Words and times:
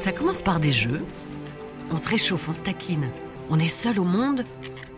Ça 0.00 0.12
commence 0.12 0.40
par 0.40 0.60
des 0.60 0.72
jeux. 0.72 1.04
On 1.90 1.98
se 1.98 2.08
réchauffe, 2.08 2.48
on 2.48 2.52
se 2.52 2.62
taquine. 2.62 3.10
On 3.50 3.58
est 3.58 3.68
seul 3.68 4.00
au 4.00 4.04
monde, 4.04 4.46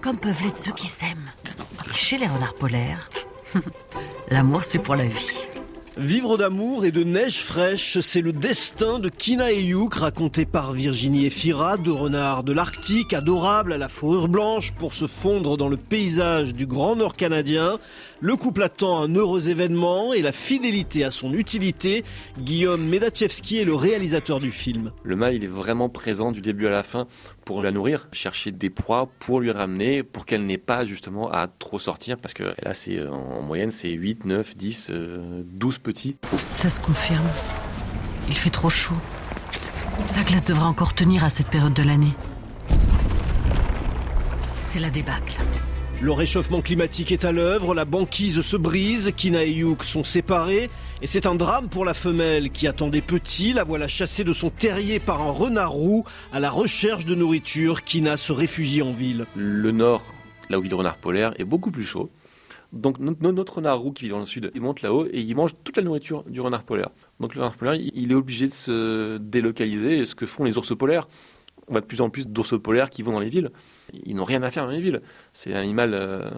comme 0.01 0.17
peuvent 0.17 0.45
l'être 0.45 0.57
ceux 0.57 0.73
qui 0.73 0.87
s'aiment. 0.87 1.33
Chez 1.93 2.19
les 2.19 2.29
renards 2.29 2.55
polaires, 2.55 3.11
l'amour 4.31 4.63
c'est 4.63 4.79
pour 4.79 4.95
la 4.95 5.07
vie. 5.07 5.42
Vivre 5.99 6.39
d'amour 6.39 6.87
et 6.87 6.91
de 6.91 7.05
neige 7.05 7.43
fraîche, 7.43 8.01
c'est 8.01 8.23
le 8.23 8.33
destin 8.33 8.99
de 8.99 9.11
Kina 9.11 9.53
et 9.53 9.63
Youk, 9.63 9.93
raconté 9.93 10.47
par 10.47 10.73
Virginie 10.73 11.27
Efira, 11.27 11.77
deux 11.77 11.93
renards 11.93 12.45
de 12.45 12.55
l'Arctique, 12.55 13.13
adorables 13.13 13.75
à 13.75 13.79
la 13.79 13.91
fourrure 13.91 14.29
blanche 14.29 14.73
pour 14.73 14.95
se 14.95 15.07
fondre 15.07 15.59
dans 15.59 15.69
le 15.69 15.77
paysage 15.77 16.55
du 16.55 16.65
Grand 16.65 16.97
Nord 16.97 17.15
canadien. 17.15 17.79
Le 18.21 18.37
couple 18.37 18.63
attend 18.63 19.03
un 19.03 19.15
heureux 19.15 19.51
événement 19.51 20.15
et 20.15 20.23
la 20.23 20.33
fidélité 20.33 21.05
à 21.05 21.11
son 21.11 21.35
utilité. 21.35 22.05
Guillaume 22.39 22.89
Medachevski 22.89 23.59
est 23.59 23.67
le 23.67 23.75
réalisateur 23.75 24.41
du 24.41 24.51
film. 24.51 24.93
Le 25.05 25.15
mâle, 25.15 25.35
il 25.35 25.45
est 25.45 25.49
vraiment 25.49 25.91
présent 25.91 26.33
du 26.33 26.41
début 26.41 26.69
à 26.69 26.71
la 26.71 26.83
fin 26.83 27.07
pour 27.45 27.63
la 27.63 27.71
nourrir, 27.71 28.09
chercher 28.13 28.51
des 28.51 28.71
proies 28.71 29.09
pour 29.19 29.41
lui 29.41 29.51
ramener, 29.51 30.03
pour 30.03 30.27
qu'elle 30.27 30.47
n'ait 30.47 30.59
pas 30.59 30.85
justement 30.85 31.31
à 31.31 31.47
trop 31.47 31.79
sortir, 31.79 32.19
parce 32.19 32.35
que 32.35 32.55
là, 32.63 32.75
c'est 32.75 32.99
euh, 32.99 33.11
en 33.11 33.43
moyenne, 33.43 33.71
c'est 33.71 33.91
8, 33.91 34.25
9, 34.25 34.57
10, 34.57 34.91
12 35.45 35.79
petits. 35.79 36.17
Ça 36.53 36.71
se 36.71 36.81
confirme. 36.81 37.29
Il 38.29 38.35
fait 38.35 38.51
trop 38.51 38.71
chaud. 38.71 38.95
La 40.17 40.23
glace 40.23 40.47
devra 40.47 40.67
encore 40.67 40.95
tenir 40.95 41.25
à 41.25 41.31
cette 41.31 41.49
période 41.49 41.75
de 41.75 41.83
l'année. 41.83 42.13
C'est 44.65 44.81
la 44.81 44.91
débâcle. 44.91 45.39
Le 46.03 46.11
réchauffement 46.11 46.63
climatique 46.63 47.13
est 47.13 47.25
à 47.25 47.31
l'œuvre, 47.31 47.77
la 47.77 47.85
banquise 47.85 48.41
se 48.41 48.57
brise, 48.57 49.13
Kina 49.17 49.45
et 49.45 49.53
Youk 49.53 49.85
sont 49.85 50.03
séparés, 50.03 50.69
et 51.01 51.07
c'est 51.07 51.27
un 51.27 51.37
drame 51.37 51.69
pour 51.69 51.85
la 51.85 51.95
femelle 51.95 52.51
qui 52.51 52.67
attend 52.67 52.89
des 52.89 53.01
petits, 53.01 53.53
la 53.53 53.63
voilà 53.63 53.87
chassée 53.87 54.25
de 54.25 54.33
son 54.33 54.51
terrier 54.51 54.99
par 54.99 55.23
un 55.23 55.31
renard 55.31 55.71
roux 55.71 56.05
à 56.33 56.41
la 56.41 56.51
recherche 56.51 57.07
de 57.07 57.15
nourriture. 57.15 57.85
Kina 57.85 58.17
se 58.17 58.33
réfugie 58.33 58.83
en 58.83 58.93
ville. 58.93 59.27
Le 59.37 59.71
nord, 59.71 60.03
là 60.51 60.59
où 60.59 60.63
vit 60.63 60.69
le 60.69 60.75
renard 60.75 60.97
polaire, 60.97 61.35
est 61.39 61.45
beaucoup 61.45 61.71
plus 61.71 61.85
chaud. 61.85 62.11
Donc 62.73 62.99
notre 62.99 63.59
renard 63.59 63.79
roux 63.79 63.93
qui 63.93 64.07
vit 64.07 64.11
dans 64.11 64.19
le 64.19 64.27
sud, 64.27 64.51
il 64.57 64.61
monte 64.61 64.83
là-haut 64.83 65.07
et 65.07 65.21
il 65.21 65.37
mange 65.37 65.53
toute 65.63 65.77
la 65.77 65.85
nourriture 65.85 66.25
du 66.25 66.41
renard 66.41 66.65
polaire. 66.65 66.89
Donc 67.21 67.37
le 67.37 67.43
renard 67.43 67.55
polaire, 67.55 67.75
il 67.75 68.11
est 68.11 68.17
obligé 68.17 68.49
de 68.49 68.53
se 68.53 69.19
délocaliser, 69.19 70.05
ce 70.05 70.17
que 70.17 70.27
font 70.27 70.43
les 70.43 70.59
ours 70.59 70.77
polaires 70.77 71.07
on 71.69 71.73
voit 71.73 71.81
de 71.81 71.87
plus 71.87 72.01
en 72.01 72.11
plus 72.11 72.29
d'ours 72.29 72.61
polaires 72.61 72.91
qui 72.91 73.03
vont 73.03 73.13
dans 73.13 73.21
les 73.21 73.29
villes. 73.29 73.51
Ils 74.05 74.15
n'ont 74.15 74.25
rien 74.25 74.43
à 74.43 74.51
faire 74.51 74.67
dans 74.67 74.73
les 74.73 74.81
villes. 74.81 75.01
C'est 75.33 75.55
un 75.55 75.61
animal 75.61 75.95
euh, 75.95 76.31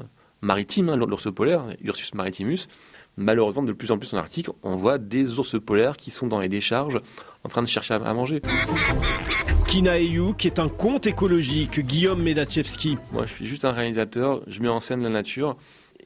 maritime, 0.42 0.89
hein, 0.89 0.97
l'ours 0.97 1.33
polaire, 1.33 1.64
Ursus 1.83 2.14
maritimus. 2.14 2.69
Malheureusement, 3.16 3.62
de 3.62 3.72
plus 3.72 3.92
en 3.92 3.98
plus 3.98 4.12
en 4.12 4.19
Arctique, 4.19 4.48
on 4.62 4.75
voit 4.75 4.98
des 4.98 5.39
ours 5.39 5.56
polaires 5.61 5.97
qui 5.97 6.11
sont 6.11 6.27
dans 6.27 6.41
les 6.41 6.48
décharges 6.48 6.98
en 7.44 7.48
train 7.48 7.62
de 7.62 7.69
chercher 7.69 7.94
à, 7.94 8.14
manger. 8.14 8.42
Kina 9.69 9.98
qui 10.36 10.48
est 10.48 10.58
un 10.58 10.69
conte 10.69 11.06
écologique, 11.06 11.81
Guillaume 11.81 12.22
Medachevski. 12.22 12.98
Moi, 13.12 13.27
je 13.27 13.33
suis 13.33 13.47
juste 13.47 13.64
un 13.64 13.72
réalisateur, 13.72 14.42
je 14.47 14.61
mets 14.61 14.69
en 14.69 14.81
scène 14.81 15.03
la 15.03 15.11
nature. 15.11 15.56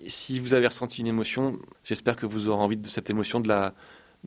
si 0.07 0.39
vous 0.39 0.53
avez 0.53 0.67
ressenti 0.67 1.01
une 1.01 1.07
émotion, 1.07 1.59
j'espère 1.83 2.17
que 2.17 2.27
vous 2.27 2.49
aurez 2.49 2.63
envie 2.63 2.77
de 2.77 2.87
cette 2.87 3.09
émotion 3.09 3.41
de 3.41 3.49
la, 3.49 3.75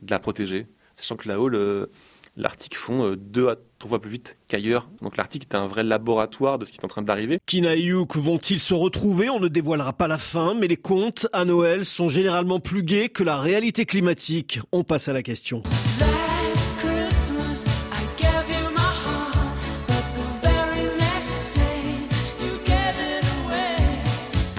de 0.00 0.10
la 0.10 0.18
protéger. 0.18 0.66
Sachant 0.92 1.16
que 1.16 1.28
là-haut, 1.28 1.48
le, 1.48 1.88
l'Arctique 2.36 2.76
fond 2.76 3.04
euh, 3.04 3.16
deux 3.16 3.48
à 3.48 3.56
trois 3.78 3.90
fois 3.90 4.00
plus 4.00 4.10
vite 4.10 4.38
qu'ailleurs. 4.48 4.88
Donc 5.00 5.16
l'Arctique 5.16 5.44
est 5.50 5.54
un 5.54 5.66
vrai 5.66 5.82
laboratoire 5.82 6.58
de 6.58 6.64
ce 6.64 6.72
qui 6.72 6.78
est 6.78 6.84
en 6.84 6.88
train 6.88 7.02
d'arriver. 7.02 7.38
Kina 7.46 7.74
et 7.76 7.90
vont-ils 7.90 8.60
se 8.60 8.74
retrouver? 8.74 9.28
On 9.30 9.40
ne 9.40 9.48
dévoilera 9.48 9.92
pas 9.92 10.08
la 10.08 10.18
fin, 10.18 10.54
mais 10.54 10.68
les 10.68 10.76
contes 10.76 11.26
à 11.32 11.44
Noël 11.44 11.84
sont 11.84 12.08
généralement 12.08 12.60
plus 12.60 12.82
gais 12.82 13.08
que 13.08 13.22
la 13.22 13.38
réalité 13.38 13.84
climatique. 13.86 14.60
On 14.72 14.84
passe 14.84 15.08
à 15.08 15.12
la 15.12 15.22
question. 15.22 15.62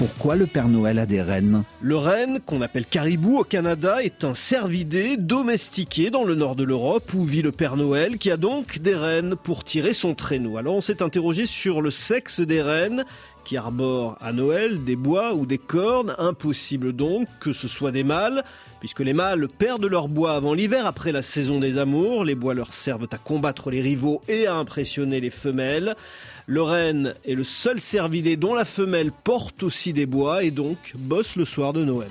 Pourquoi 0.04 0.36
le 0.36 0.48
Père 0.48 0.68
Noël 0.68 1.00
a 1.00 1.06
des 1.06 1.22
rennes 1.22 1.64
Le 1.80 1.96
renne, 1.96 2.42
qu'on 2.46 2.62
appelle 2.62 2.86
caribou 2.86 3.38
au 3.40 3.46
Canada, 3.46 4.04
est 4.04 4.26
un 4.26 4.34
cervidé 4.34 5.16
domestiqué 5.16 6.10
dans 6.10 6.26
le 6.26 6.36
nord 6.36 6.56
de 6.56 6.66
l'Europe 6.66 7.14
où 7.14 7.24
vit 7.24 7.42
le 7.42 7.54
Père 7.54 7.78
Noël 7.78 8.18
qui 8.18 8.30
a 8.30 8.36
donc 8.36 8.80
des 8.80 8.96
rennes 8.96 9.38
pour 9.42 9.64
tirer 9.64 9.94
son 9.94 10.14
traîneau. 10.14 10.58
Alors 10.58 10.76
on 10.76 10.82
s'est 10.82 11.02
interrogé 11.02 11.46
sur 11.46 11.82
le 11.82 11.90
sexe 11.90 12.42
des 12.42 12.62
rennes 12.62 13.06
qui 13.44 13.58
arborent 13.58 14.18
à 14.22 14.32
Noël 14.32 14.84
des 14.84 14.96
bois 14.96 15.34
ou 15.34 15.46
des 15.46 15.58
cornes. 15.58 16.16
Impossible 16.18 16.94
donc 16.94 17.28
que 17.40 17.52
ce 17.52 17.68
soit 17.68 17.92
des 17.92 18.04
mâles, 18.04 18.44
puisque 18.80 19.02
les 19.02 19.14
mâles 19.14 19.48
perdent 19.48 19.86
leur 19.86 20.08
bois 20.08 20.34
avant 20.34 20.54
l'hiver, 20.54 20.86
après 20.86 21.12
la 21.12 21.22
saison 21.22 21.60
des 21.60 21.78
amours. 21.78 22.24
Les 22.24 22.36
bois 22.36 22.54
leur 22.54 22.74
servent 22.74 23.08
à 23.12 23.18
combattre 23.18 23.72
les 23.72 23.82
rivaux 23.82 24.22
et 24.28 24.48
à 24.48 24.56
impressionner 24.56 25.20
les 25.20 25.30
femelles. 25.30 25.96
Le 26.46 26.62
renne 26.62 27.16
est 27.26 27.36
le 27.36 27.44
seul 27.44 27.80
cervidé 27.80 28.36
dont 28.36 28.54
la 28.54 28.66
femelle 28.66 29.12
porte 29.12 29.64
aussi 29.64 29.94
des 29.94 30.06
bois 30.06 30.44
et 30.44 30.52
donc 30.52 30.78
bosse 30.96 31.36
le 31.36 31.46
soir 31.46 31.74
de 31.74 31.86
Noël. 31.86 32.10